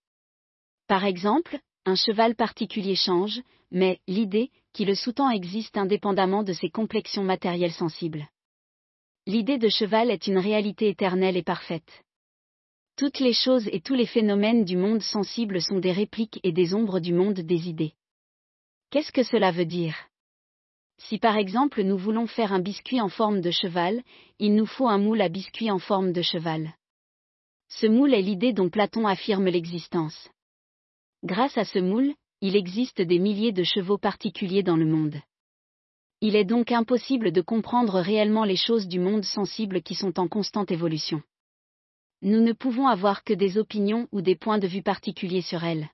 Par 0.87 1.03
exemple, 1.03 1.59
un 1.85 1.95
cheval 1.95 2.35
particulier 2.35 2.95
change, 2.95 3.41
mais 3.71 3.99
l'idée 4.07 4.51
qui 4.71 4.85
le 4.85 4.95
sous-tend 4.95 5.29
existe 5.29 5.77
indépendamment 5.77 6.43
de 6.43 6.53
ses 6.53 6.69
complexions 6.69 7.23
matérielles 7.23 7.73
sensibles. 7.73 8.27
L'idée 9.25 9.57
de 9.57 9.69
cheval 9.69 10.11
est 10.11 10.27
une 10.27 10.37
réalité 10.37 10.89
éternelle 10.89 11.37
et 11.37 11.43
parfaite. 11.43 12.03
Toutes 12.95 13.19
les 13.19 13.33
choses 13.33 13.67
et 13.71 13.81
tous 13.81 13.95
les 13.95 14.05
phénomènes 14.05 14.65
du 14.65 14.77
monde 14.77 15.01
sensible 15.01 15.61
sont 15.61 15.79
des 15.79 15.91
répliques 15.91 16.39
et 16.43 16.51
des 16.51 16.75
ombres 16.75 16.99
du 16.99 17.11
monde 17.11 17.39
des 17.39 17.67
idées. 17.67 17.93
Qu'est-ce 18.91 19.11
que 19.11 19.23
cela 19.23 19.51
veut 19.51 19.65
dire? 19.65 19.95
Si 20.99 21.17
par 21.17 21.37
exemple 21.37 21.81
nous 21.81 21.97
voulons 21.97 22.27
faire 22.27 22.53
un 22.53 22.59
biscuit 22.59 23.01
en 23.01 23.09
forme 23.09 23.41
de 23.41 23.49
cheval, 23.49 24.03
il 24.37 24.53
nous 24.53 24.67
faut 24.67 24.87
un 24.87 24.99
moule 24.99 25.21
à 25.21 25.29
biscuit 25.29 25.71
en 25.71 25.79
forme 25.79 26.13
de 26.13 26.21
cheval. 26.21 26.75
Ce 27.67 27.87
moule 27.87 28.13
est 28.13 28.21
l'idée 28.21 28.53
dont 28.53 28.69
Platon 28.69 29.07
affirme 29.07 29.47
l'existence. 29.47 30.29
Grâce 31.23 31.57
à 31.57 31.65
ce 31.65 31.79
moule, 31.79 32.13
il 32.41 32.55
existe 32.55 33.01
des 33.01 33.17
milliers 33.17 33.53
de 33.53 33.63
chevaux 33.63 33.97
particuliers 33.97 34.61
dans 34.61 34.77
le 34.77 34.85
monde. 34.85 35.15
Il 36.21 36.35
est 36.35 36.45
donc 36.45 36.71
impossible 36.71 37.31
de 37.31 37.41
comprendre 37.41 37.99
réellement 37.99 38.43
les 38.43 38.55
choses 38.55 38.87
du 38.87 38.99
monde 38.99 39.25
sensible 39.25 39.81
qui 39.81 39.95
sont 39.95 40.19
en 40.19 40.27
constante 40.27 40.69
évolution. 40.69 41.23
Nous 42.25 42.39
ne 42.39 42.53
pouvons 42.53 42.87
avoir 42.87 43.25
que 43.25 43.33
des 43.33 43.57
opinions 43.57 44.07
ou 44.13 44.21
des 44.21 44.37
points 44.37 44.57
de 44.57 44.65
vue 44.65 44.81
particuliers 44.81 45.41
sur 45.41 45.65
elles. 45.65 45.89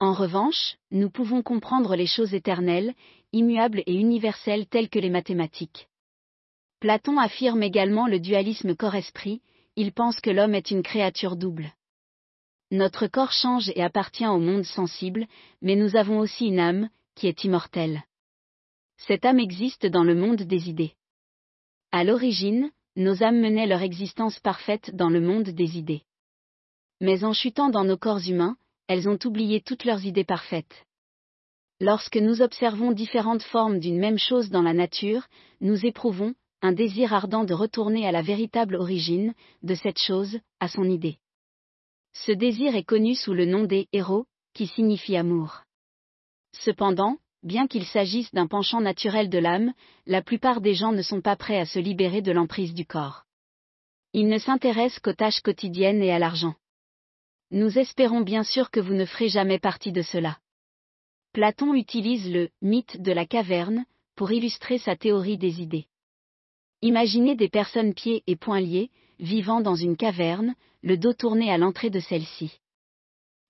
En 0.00 0.14
revanche, 0.14 0.78
nous 0.90 1.10
pouvons 1.10 1.42
comprendre 1.42 1.94
les 1.94 2.06
choses 2.06 2.32
éternelles, 2.32 2.94
immuables 3.34 3.82
et 3.84 3.94
universelles 3.94 4.66
telles 4.66 4.88
que 4.88 4.98
les 4.98 5.10
mathématiques. 5.10 5.88
Platon 6.80 7.18
affirme 7.18 7.62
également 7.62 8.06
le 8.06 8.18
dualisme 8.18 8.74
corps-esprit, 8.74 9.42
il 9.76 9.92
pense 9.92 10.22
que 10.22 10.30
l'homme 10.30 10.54
est 10.54 10.70
une 10.70 10.82
créature 10.82 11.36
double. 11.36 11.70
Notre 12.70 13.06
corps 13.06 13.32
change 13.32 13.70
et 13.74 13.82
appartient 13.82 14.26
au 14.26 14.38
monde 14.38 14.64
sensible, 14.64 15.26
mais 15.60 15.76
nous 15.76 15.96
avons 15.96 16.18
aussi 16.18 16.46
une 16.46 16.60
âme, 16.60 16.88
qui 17.14 17.26
est 17.26 17.44
immortelle. 17.44 18.04
Cette 18.96 19.26
âme 19.26 19.38
existe 19.38 19.84
dans 19.84 20.04
le 20.04 20.14
monde 20.14 20.44
des 20.44 20.70
idées. 20.70 20.94
À 21.92 22.04
l'origine, 22.04 22.70
nos 22.96 23.22
âmes 23.22 23.40
menaient 23.40 23.66
leur 23.66 23.82
existence 23.82 24.38
parfaite 24.40 24.94
dans 24.94 25.10
le 25.10 25.20
monde 25.20 25.50
des 25.50 25.78
idées. 25.78 26.02
Mais 27.00 27.24
en 27.24 27.32
chutant 27.32 27.68
dans 27.68 27.84
nos 27.84 27.98
corps 27.98 28.26
humains, 28.26 28.56
elles 28.88 29.08
ont 29.08 29.18
oublié 29.24 29.60
toutes 29.60 29.84
leurs 29.84 30.04
idées 30.04 30.24
parfaites. 30.24 30.86
Lorsque 31.80 32.16
nous 32.16 32.40
observons 32.40 32.92
différentes 32.92 33.42
formes 33.42 33.78
d'une 33.78 33.98
même 33.98 34.18
chose 34.18 34.48
dans 34.48 34.62
la 34.62 34.72
nature, 34.72 35.26
nous 35.60 35.84
éprouvons 35.84 36.34
un 36.62 36.72
désir 36.72 37.12
ardent 37.12 37.44
de 37.44 37.52
retourner 37.52 38.06
à 38.06 38.12
la 38.12 38.22
véritable 38.22 38.76
origine 38.76 39.34
de 39.62 39.74
cette 39.74 39.98
chose, 39.98 40.38
à 40.58 40.68
son 40.68 40.84
idée. 40.84 41.18
Ce 42.14 42.32
désir 42.32 42.74
est 42.74 42.82
connu 42.82 43.14
sous 43.14 43.34
le 43.34 43.44
nom 43.44 43.64
des 43.64 43.88
héros, 43.92 44.24
qui 44.54 44.66
signifie 44.66 45.16
amour. 45.16 45.64
Cependant, 46.52 47.18
bien 47.46 47.68
qu'il 47.68 47.86
s'agisse 47.86 48.32
d'un 48.34 48.46
penchant 48.46 48.80
naturel 48.80 49.30
de 49.30 49.38
l'âme, 49.38 49.72
la 50.06 50.20
plupart 50.20 50.60
des 50.60 50.74
gens 50.74 50.92
ne 50.92 51.02
sont 51.02 51.20
pas 51.20 51.36
prêts 51.36 51.58
à 51.58 51.64
se 51.64 51.78
libérer 51.78 52.20
de 52.20 52.32
l'emprise 52.32 52.74
du 52.74 52.84
corps. 52.84 53.24
Ils 54.12 54.28
ne 54.28 54.38
s'intéressent 54.38 54.98
qu'aux 54.98 55.12
tâches 55.12 55.40
quotidiennes 55.40 56.02
et 56.02 56.10
à 56.10 56.18
l'argent. 56.18 56.54
Nous 57.52 57.78
espérons 57.78 58.22
bien 58.22 58.42
sûr 58.42 58.70
que 58.70 58.80
vous 58.80 58.94
ne 58.94 59.04
ferez 59.04 59.28
jamais 59.28 59.60
partie 59.60 59.92
de 59.92 60.02
cela. 60.02 60.38
Platon 61.32 61.74
utilise 61.74 62.30
le 62.32 62.48
mythe 62.62 63.00
de 63.00 63.12
la 63.12 63.26
caverne 63.26 63.84
pour 64.16 64.32
illustrer 64.32 64.78
sa 64.78 64.96
théorie 64.96 65.38
des 65.38 65.60
idées. 65.60 65.86
Imaginez 66.82 67.36
des 67.36 67.48
personnes 67.48 67.94
pieds 67.94 68.24
et 68.26 68.36
poings 68.36 68.60
liés, 68.60 68.90
vivant 69.20 69.60
dans 69.60 69.76
une 69.76 69.96
caverne, 69.96 70.54
le 70.82 70.96
dos 70.96 71.12
tourné 71.12 71.52
à 71.52 71.58
l'entrée 71.58 71.90
de 71.90 72.00
celle-ci. 72.00 72.58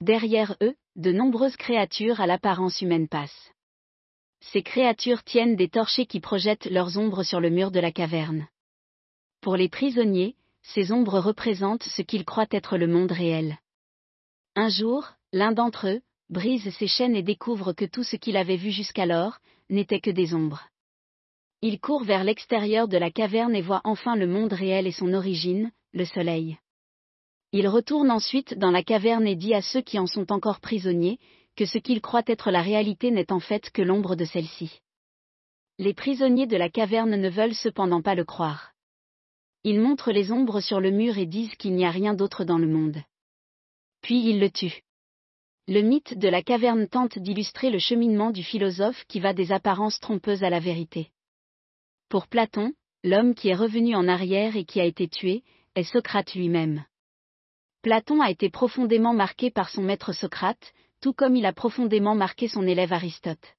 Derrière 0.03 0.57
eux, 0.63 0.75
de 0.97 1.13
nombreuses 1.13 1.57
créatures 1.57 2.21
à 2.21 2.27
l'apparence 2.27 2.83
humaine 2.83 3.09
passent. 3.09 3.53
Ces 4.53 4.63
créatures 4.63 5.25
tiennent 5.25 5.57
des 5.57 5.69
torchers 5.69 6.07
qui 6.07 6.21
projettent 6.21 6.67
leurs 6.67 6.99
ombres 6.99 7.25
sur 7.25 7.41
le 7.41 7.51
mur 7.51 7.71
de 7.71 7.81
la 7.81 7.91
caverne. 7.91 8.47
Pour 9.41 9.57
les 9.57 9.69
prisonniers, 9.69 10.37
ces 10.63 10.93
ombres 10.93 11.19
représentent 11.19 11.85
ce 11.85 12.03
qu'ils 12.03 12.25
croient 12.25 12.47
être 12.51 12.79
le 12.79 12.87
monde 12.87 13.13
réel. 13.13 13.59
Un 14.55 14.69
jour, 14.69 15.09
l'un 15.33 15.53
d'entre 15.53 15.89
eux, 15.89 16.01
brise 16.31 16.71
ses 16.77 16.87
chaînes 16.87 17.17
et 17.17 17.23
découvre 17.23 17.73
que 17.73 17.85
tout 17.85 18.05
ce 18.05 18.17
qu'il 18.17 18.37
avait 18.37 18.57
vu 18.57 18.71
jusqu'alors, 18.71 19.39
n'était 19.69 20.01
que 20.01 20.11
des 20.11 20.33
ombres. 20.33 20.69
Il 21.63 21.81
court 21.81 22.05
vers 22.05 22.25
l'extérieur 22.25 22.87
de 22.87 22.99
la 22.99 23.11
caverne 23.11 23.55
et 23.55 23.63
voit 23.63 23.81
enfin 23.85 24.15
le 24.15 24.27
monde 24.27 24.53
réel 24.53 24.87
et 24.87 24.93
son 24.93 25.13
origine, 25.13 25.73
le 25.93 26.05
soleil. 26.05 26.59
Il 27.53 27.67
retourne 27.69 28.11
ensuite 28.11 28.57
dans 28.59 28.71
la 28.71 28.83
caverne 28.83 29.27
et 29.27 29.37
dit 29.37 29.55
à 29.55 29.63
ceux 29.63 29.81
qui 29.81 29.99
en 29.99 30.07
sont 30.07 30.31
encore 30.33 30.61
prisonniers, 30.61 31.19
que 31.57 31.65
ce 31.67 31.79
qu'ils 31.79 32.03
croient 32.03 32.23
être 32.27 32.51
la 32.51 32.63
réalité 32.63 33.11
n'est 33.11 33.33
en 33.33 33.41
fait 33.41 33.71
que 33.71 33.83
l'ombre 33.83 34.15
de 34.15 34.25
celle-ci. 34.25 34.81
Les 35.79 35.95
prisonniers 35.95 36.47
de 36.47 36.57
la 36.57 36.71
caverne 36.71 37.17
ne 37.17 37.29
veulent 37.29 37.55
cependant 37.55 38.03
pas 38.03 38.15
le 38.15 38.25
croire. 38.25 38.73
Ils 39.65 39.81
montrent 39.81 40.13
les 40.13 40.31
ombres 40.31 40.61
sur 40.61 40.81
le 40.81 40.91
mur 40.91 41.19
et 41.19 41.27
disent 41.27 41.55
qu'il 41.57 41.75
n'y 41.75 41.85
a 41.85 41.91
rien 41.91 42.15
d'autre 42.15 42.45
dans 42.45 42.59
le 42.59 42.69
monde. 42.69 43.03
Puis 44.01 44.29
ils 44.29 44.39
le 44.39 44.51
tuent. 44.51 44.83
Le 45.67 45.81
mythe 45.81 46.17
de 46.17 46.29
la 46.29 46.43
caverne 46.43 46.87
tente 46.87 47.19
d'illustrer 47.19 47.71
le 47.71 47.81
cheminement 47.81 48.31
du 48.31 48.45
philosophe 48.45 49.05
qui 49.09 49.19
va 49.19 49.33
des 49.33 49.51
apparences 49.51 49.99
trompeuses 49.99 50.45
à 50.45 50.51
la 50.51 50.61
vérité. 50.61 51.11
Pour 52.09 52.29
Platon, 52.29 52.73
l'homme 53.03 53.35
qui 53.35 53.49
est 53.49 53.55
revenu 53.55 53.97
en 53.97 54.07
arrière 54.07 54.57
et 54.57 54.65
qui 54.65 54.81
a 54.81 54.85
été 54.85 55.09
tué, 55.09 55.43
est 55.75 55.83
Socrate 55.83 56.35
lui-même. 56.35 56.85
Platon 57.83 58.21
a 58.21 58.31
été 58.31 58.49
profondément 58.49 59.13
marqué 59.13 59.51
par 59.51 59.69
son 59.69 59.83
maître 59.83 60.13
Socrate, 60.13 60.73
tout 61.01 61.13
comme 61.13 61.37
il 61.37 61.47
a 61.47 61.53
profondément 61.53 62.15
marqué 62.15 62.49
son 62.49 62.67
élève 62.67 62.93
Aristote. 62.93 63.55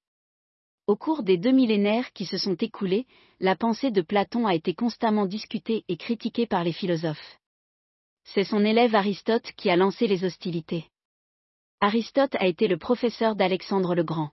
Au 0.88 0.96
cours 0.96 1.24
des 1.24 1.38
deux 1.38 1.52
millénaires 1.52 2.14
qui 2.14 2.26
se 2.26 2.38
sont 2.38 2.56
écoulés, 2.56 3.06
la 3.40 3.56
pensée 3.56 3.92
de 3.92 4.02
Platon 4.02 4.48
a 4.48 4.56
été 4.56 4.74
constamment 4.74 5.26
discutée 5.26 5.84
et 5.88 5.98
critiquée 5.98 6.48
par 6.48 6.64
les 6.64 6.72
philosophes. 6.72 7.40
C'est 8.24 8.44
son 8.44 8.64
élève 8.64 8.96
Aristote 8.96 9.52
qui 9.58 9.70
a 9.70 9.76
lancé 9.76 10.08
les 10.08 10.24
hostilités. 10.24 10.86
Aristote 11.82 12.36
a 12.36 12.48
été 12.48 12.68
le 12.68 12.78
professeur 12.78 13.36
d'Alexandre 13.36 13.96
le 13.96 14.04
Grand. 14.04 14.32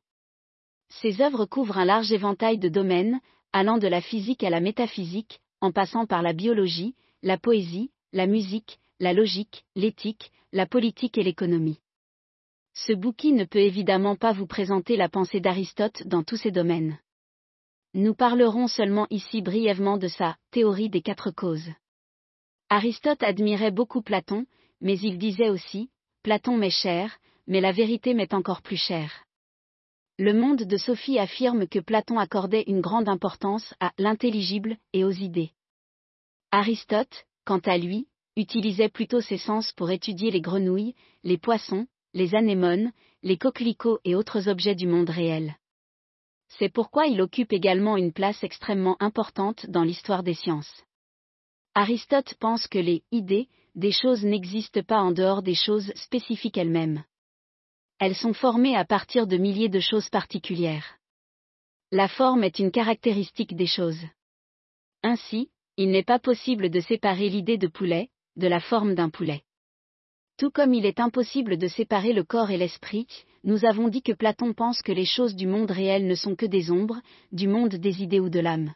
Ses 0.89 1.21
œuvres 1.21 1.45
couvrent 1.45 1.79
un 1.79 1.85
large 1.85 2.13
éventail 2.13 2.59
de 2.59 2.69
domaines, 2.69 3.21
allant 3.53 3.79
de 3.79 3.89
la 3.89 4.01
physique 4.01 4.45
à 4.45 4.51
la 4.51 4.61
métaphysique, 4.61 5.41
en 5.61 5.73
passant 5.73 6.07
par 6.07 6.23
la 6.23 6.33
biologie, 6.33 6.95
la 7.23 7.37
poésie, 7.37 7.91
la 8.13 8.27
musique, 8.27 8.79
la 9.01 9.13
logique, 9.13 9.65
l'éthique, 9.75 10.31
la 10.53 10.67
politique 10.67 11.19
et 11.19 11.23
l'économie. 11.23 11.81
Ce 12.75 12.93
bouquin 12.93 13.33
ne 13.33 13.45
peut 13.45 13.61
évidemment 13.61 14.17
pas 14.17 14.33
vous 14.33 14.47
présenter 14.47 14.97
la 14.97 15.09
pensée 15.09 15.41
d'Aristote 15.41 16.07
dans 16.07 16.25
tous 16.25 16.37
ces 16.37 16.51
domaines. 16.51 16.99
Nous 17.95 18.15
parlerons 18.15 18.67
seulement 18.67 19.07
ici 19.11 19.41
brièvement 19.41 19.97
de 19.97 20.09
sa 20.09 20.37
théorie 20.51 20.91
des 20.91 21.01
quatre 21.01 21.31
causes. 21.31 21.71
Aristote 22.69 23.23
admirait 23.23 23.71
beaucoup 23.71 24.03
Platon, 24.03 24.47
mais 24.81 24.99
il 24.99 25.19
disait 25.19 25.51
aussi, 25.51 25.91
Platon 26.25 26.57
m'est 26.57 26.71
cher, 26.71 27.19
mais 27.47 27.61
la 27.61 27.71
vérité 27.71 28.15
m'est 28.15 28.35
encore 28.35 28.63
plus 28.63 28.77
chère. 28.77 29.25
Le 30.19 30.33
monde 30.33 30.65
de 30.65 30.77
Sophie 30.77 31.19
affirme 31.19 31.69
que 31.69 31.79
Platon 31.79 32.19
accordait 32.19 32.65
une 32.67 32.81
grande 32.81 33.09
importance 33.09 33.75
à 33.79 33.93
l'intelligible 33.99 34.79
et 34.93 35.05
aux 35.05 35.11
idées. 35.11 35.53
Aristote, 36.51 37.27
quant 37.45 37.59
à 37.59 37.79
lui, 37.79 38.09
utilisait 38.37 38.89
plutôt 38.89 39.21
ses 39.21 39.39
sens 39.39 39.73
pour 39.73 39.91
étudier 39.91 40.33
les 40.33 40.41
grenouilles, 40.41 40.95
les 41.23 41.39
poissons, 41.39 41.87
les 42.15 42.35
anémones, 42.35 42.93
les 43.23 43.37
coquelicots 43.37 43.99
et 44.05 44.15
autres 44.15 44.49
objets 44.49 44.75
du 44.75 44.87
monde 44.87 45.11
réel. 45.11 45.57
C'est 46.59 46.69
pourquoi 46.69 47.07
il 47.07 47.21
occupe 47.21 47.53
également 47.53 47.97
une 47.97 48.13
place 48.13 48.43
extrêmement 48.45 48.97
importante 49.01 49.67
dans 49.69 49.83
l'histoire 49.83 50.23
des 50.23 50.35
sciences. 50.35 50.85
Aristote 51.75 52.35
pense 52.39 52.69
que 52.69 52.79
les 52.79 53.03
idées 53.11 53.49
des 53.75 53.91
choses 53.91 54.25
n'existent 54.25 54.83
pas 54.83 55.01
en 55.01 55.11
dehors 55.11 55.43
des 55.43 55.57
choses 55.57 55.93
spécifiques 55.97 56.57
elles-mêmes. 56.57 57.03
Elles 57.99 58.15
sont 58.15 58.33
formées 58.33 58.77
à 58.77 58.85
partir 58.85 59.27
de 59.27 59.37
milliers 59.37 59.69
de 59.69 59.81
choses 59.81 60.09
particulières. 60.09 60.99
La 61.91 62.07
forme 62.09 62.45
est 62.45 62.61
une 62.61 62.71
caractéristique 62.71 63.57
des 63.57 63.67
choses. 63.67 64.01
Ainsi, 65.03 65.51
il 65.77 65.91
n'est 65.91 66.05
pas 66.05 66.21
possible 66.21 66.71
de 66.71 66.81
séparer 66.81 67.29
l'idée 67.29 67.59
de 67.59 67.67
poulet, 67.67 68.11
de 68.37 68.47
la 68.47 68.61
forme 68.61 68.95
d'un 68.95 69.11
poulet. 69.11 69.43
Tout 70.37 70.51
comme 70.51 70.75
il 70.75 70.85
est 70.85 70.99
impossible 70.99 71.59
de 71.59 71.69
séparer 71.69 72.13
le 72.13 72.25
corps 72.25 72.51
et 72.51 72.57
l'esprit, 72.57 73.07
nous 73.45 73.65
avons 73.65 73.89
dit 73.89 74.03
que 74.03 74.13
Platon 74.13 74.53
pense 74.53 74.83
que 74.83 74.91
les 74.91 75.05
choses 75.05 75.37
du 75.37 75.47
monde 75.47 75.71
réel 75.71 76.09
ne 76.09 76.15
sont 76.15 76.35
que 76.35 76.47
des 76.47 76.73
ombres, 76.73 77.01
du 77.31 77.47
monde 77.47 77.77
des 77.77 78.03
idées 78.03 78.19
ou 78.19 78.29
de 78.29 78.41
l'âme. 78.41 78.75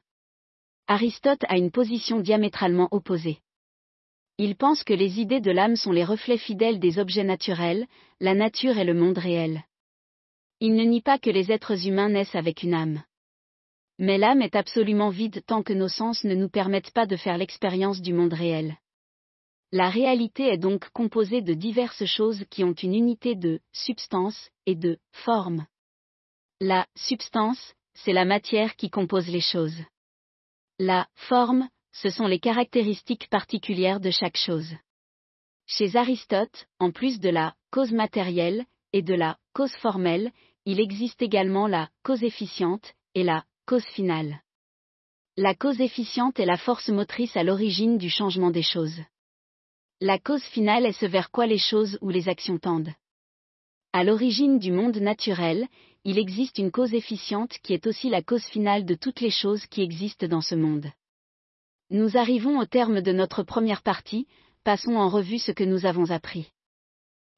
Aristote 0.87 1.45
a 1.49 1.57
une 1.59 1.73
position 1.73 2.21
diamétralement 2.21 2.89
opposée. 2.93 3.39
Il 4.39 4.55
pense 4.55 4.85
que 4.85 4.95
les 4.95 5.21
idées 5.21 5.41
de 5.41 5.51
l'âme 5.51 5.75
sont 5.75 5.91
les 5.91 6.05
reflets 6.05 6.39
fidèles 6.39 6.79
des 6.79 7.01
objets 7.01 7.25
naturels, 7.25 7.87
la 8.21 8.35
nature 8.35 8.79
et 8.79 8.85
le 8.85 8.95
monde 8.95 9.19
réel. 9.19 9.65
Il 10.61 10.75
ne 10.75 10.85
nie 10.85 11.03
pas 11.03 11.19
que 11.19 11.31
les 11.31 11.51
êtres 11.51 11.89
humains 11.89 12.09
naissent 12.09 12.37
avec 12.37 12.63
une 12.63 12.75
âme. 12.75 13.03
Mais 13.99 14.17
l'âme 14.17 14.43
est 14.43 14.55
absolument 14.55 15.11
vide 15.11 15.43
tant 15.45 15.65
que 15.65 15.73
nos 15.73 15.89
sens 15.89 16.23
ne 16.23 16.37
nous 16.37 16.49
permettent 16.49 16.93
pas 16.93 17.07
de 17.07 17.17
faire 17.17 17.37
l'expérience 17.37 18.01
du 18.01 18.13
monde 18.13 18.33
réel. 18.33 18.77
La 19.71 19.91
réalité 19.91 20.49
est 20.49 20.59
donc 20.59 20.89
composée 20.91 21.43
de 21.43 21.53
diverses 21.53 22.07
choses 22.07 22.45
qui 22.51 22.65
ont 22.65 22.73
une 22.73 22.95
unité 22.95 23.35
de 23.35 23.61
substance 23.73 24.51
et 24.65 24.75
de 24.75 24.99
forme. 25.13 25.67
La 26.61 26.87
substance, 26.97 27.75
c'est 27.93 28.15
la 28.15 28.25
matière 28.25 28.77
qui 28.77 28.89
compose 28.89 29.29
les 29.29 29.43
choses. 29.43 29.79
La 30.79 31.07
forme, 31.15 31.69
ce 31.93 32.09
sont 32.09 32.27
les 32.27 32.41
caractéristiques 32.41 33.29
particulières 33.29 34.01
de 34.01 34.11
chaque 34.11 34.39
chose. 34.39 34.75
Chez 35.67 35.97
Aristote, 35.97 36.67
en 36.79 36.91
plus 36.91 37.21
de 37.21 37.29
la 37.29 37.55
cause 37.71 37.93
matérielle 37.93 38.65
et 38.95 39.03
de 39.03 39.15
la 39.15 39.39
cause 39.53 39.75
formelle, 39.77 40.33
il 40.65 40.81
existe 40.81 41.21
également 41.21 41.67
la 41.67 41.91
cause 42.03 42.23
efficiente 42.23 42.95
et 43.15 43.23
la 43.23 43.45
cause 43.67 43.85
finale. 43.85 44.41
La 45.37 45.55
cause 45.55 45.81
efficiente 45.83 46.41
est 46.41 46.47
la 46.47 46.57
force 46.57 46.89
motrice 46.89 47.37
à 47.37 47.43
l'origine 47.43 47.99
du 47.99 48.09
changement 48.09 48.51
des 48.51 48.63
choses. 48.63 48.99
La 50.01 50.21
cause 50.21 50.45
finale 50.45 50.87
est 50.87 50.93
ce 50.93 51.07
vers 51.07 51.33
quoi 51.33 51.47
les 51.47 51.59
choses 51.59 51.99
ou 52.01 52.11
les 52.11 52.29
actions 52.29 52.59
tendent. 52.59 52.93
À 53.93 54.05
l'origine 54.05 54.61
du 54.61 54.71
monde 54.71 54.99
naturel, 54.99 55.67
il 56.05 56.19
existe 56.19 56.59
une 56.59 56.71
cause 56.71 56.95
efficiente 56.95 57.59
qui 57.65 57.75
est 57.75 57.85
aussi 57.85 58.09
la 58.09 58.23
cause 58.23 58.45
finale 58.45 58.85
de 58.85 58.95
toutes 58.95 59.21
les 59.21 59.31
choses 59.31 59.67
qui 59.67 59.83
existent 59.83 60.29
dans 60.29 60.41
ce 60.41 60.55
monde. 60.55 60.87
Nous 61.91 62.17
arrivons 62.17 62.61
au 62.61 62.65
terme 62.65 63.01
de 63.01 63.11
notre 63.11 63.43
première 63.43 63.83
partie, 63.83 64.29
passons 64.63 64.95
en 64.95 65.09
revue 65.09 65.41
ce 65.41 65.51
que 65.51 65.65
nous 65.65 65.85
avons 65.85 66.13
appris. 66.13 66.53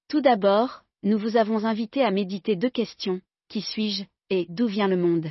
Tout 0.09 0.21
d'abord, 0.21 0.83
nous 1.03 1.17
vous 1.17 1.39
avons 1.39 1.65
invité 1.65 2.05
à 2.05 2.11
méditer 2.11 2.57
deux 2.57 2.69
questions, 2.69 3.23
qui 3.49 3.63
suis-je, 3.63 4.05
et 4.29 4.45
d'où 4.51 4.67
vient 4.67 4.89
le 4.89 4.99
monde 4.99 5.31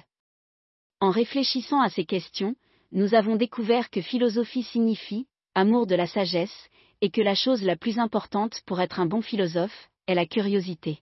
En 0.99 1.11
réfléchissant 1.11 1.79
à 1.79 1.89
ces 1.89 2.05
questions, 2.05 2.55
nous 2.91 3.13
avons 3.13 3.35
découvert 3.35 3.91
que 3.91 4.01
philosophie 4.01 4.63
signifie, 4.63 5.27
amour 5.53 5.85
de 5.85 5.93
la 5.93 6.07
sagesse, 6.07 6.69
et 7.01 7.09
que 7.09 7.21
la 7.21 7.35
chose 7.35 7.63
la 7.63 7.75
plus 7.75 7.99
importante 7.99 8.61
pour 8.65 8.81
être 8.81 8.99
un 8.99 9.05
bon 9.05 9.21
philosophe, 9.21 9.89
est 10.07 10.15
la 10.15 10.25
curiosité. 10.25 10.99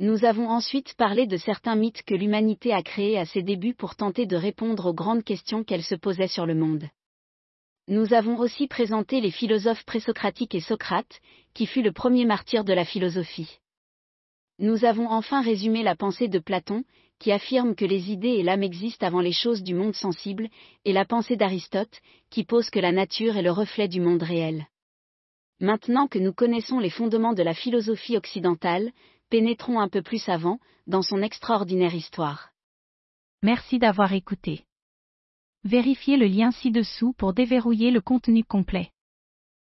Nous 0.00 0.24
avons 0.24 0.48
ensuite 0.48 0.94
parlé 0.94 1.26
de 1.26 1.36
certains 1.36 1.74
mythes 1.74 2.04
que 2.04 2.14
l'humanité 2.14 2.72
a 2.72 2.82
créés 2.82 3.18
à 3.18 3.26
ses 3.26 3.42
débuts 3.42 3.74
pour 3.74 3.96
tenter 3.96 4.26
de 4.26 4.36
répondre 4.36 4.86
aux 4.86 4.94
grandes 4.94 5.24
questions 5.24 5.64
qu'elle 5.64 5.82
se 5.82 5.96
posait 5.96 6.28
sur 6.28 6.46
le 6.46 6.54
monde. 6.54 6.88
Nous 7.88 8.12
avons 8.12 8.38
aussi 8.38 8.68
présenté 8.68 9.20
les 9.20 9.30
philosophes 9.30 9.84
présocratiques 9.84 10.54
et 10.54 10.60
Socrate, 10.60 11.20
qui 11.54 11.66
fut 11.66 11.82
le 11.82 11.90
premier 11.90 12.24
martyr 12.24 12.62
de 12.62 12.72
la 12.72 12.84
philosophie. 12.84 13.58
Nous 14.58 14.84
avons 14.84 15.08
enfin 15.10 15.42
résumé 15.42 15.82
la 15.82 15.96
pensée 15.96 16.28
de 16.28 16.38
Platon, 16.38 16.84
qui 17.18 17.32
affirme 17.32 17.74
que 17.74 17.84
les 17.84 18.10
idées 18.10 18.36
et 18.36 18.42
l'âme 18.42 18.62
existent 18.62 19.06
avant 19.06 19.20
les 19.20 19.32
choses 19.32 19.62
du 19.62 19.74
monde 19.74 19.94
sensible, 19.94 20.48
et 20.84 20.92
la 20.92 21.04
pensée 21.04 21.36
d'Aristote, 21.36 22.00
qui 22.30 22.44
pose 22.44 22.70
que 22.70 22.78
la 22.78 22.92
nature 22.92 23.36
est 23.36 23.42
le 23.42 23.50
reflet 23.50 23.88
du 23.88 24.00
monde 24.00 24.22
réel. 24.22 24.66
Maintenant 25.60 26.06
que 26.06 26.18
nous 26.18 26.32
connaissons 26.32 26.78
les 26.78 26.90
fondements 26.90 27.32
de 27.32 27.42
la 27.42 27.54
philosophie 27.54 28.16
occidentale, 28.16 28.92
pénétrons 29.28 29.80
un 29.80 29.88
peu 29.88 30.02
plus 30.02 30.28
avant, 30.28 30.60
dans 30.86 31.02
son 31.02 31.22
extraordinaire 31.22 31.94
histoire. 31.94 32.50
Merci 33.42 33.78
d'avoir 33.78 34.12
écouté. 34.12 34.64
Vérifiez 35.64 36.16
le 36.16 36.26
lien 36.26 36.52
ci-dessous 36.52 37.12
pour 37.12 37.32
déverrouiller 37.32 37.90
le 37.90 38.00
contenu 38.00 38.44
complet. 38.44 38.90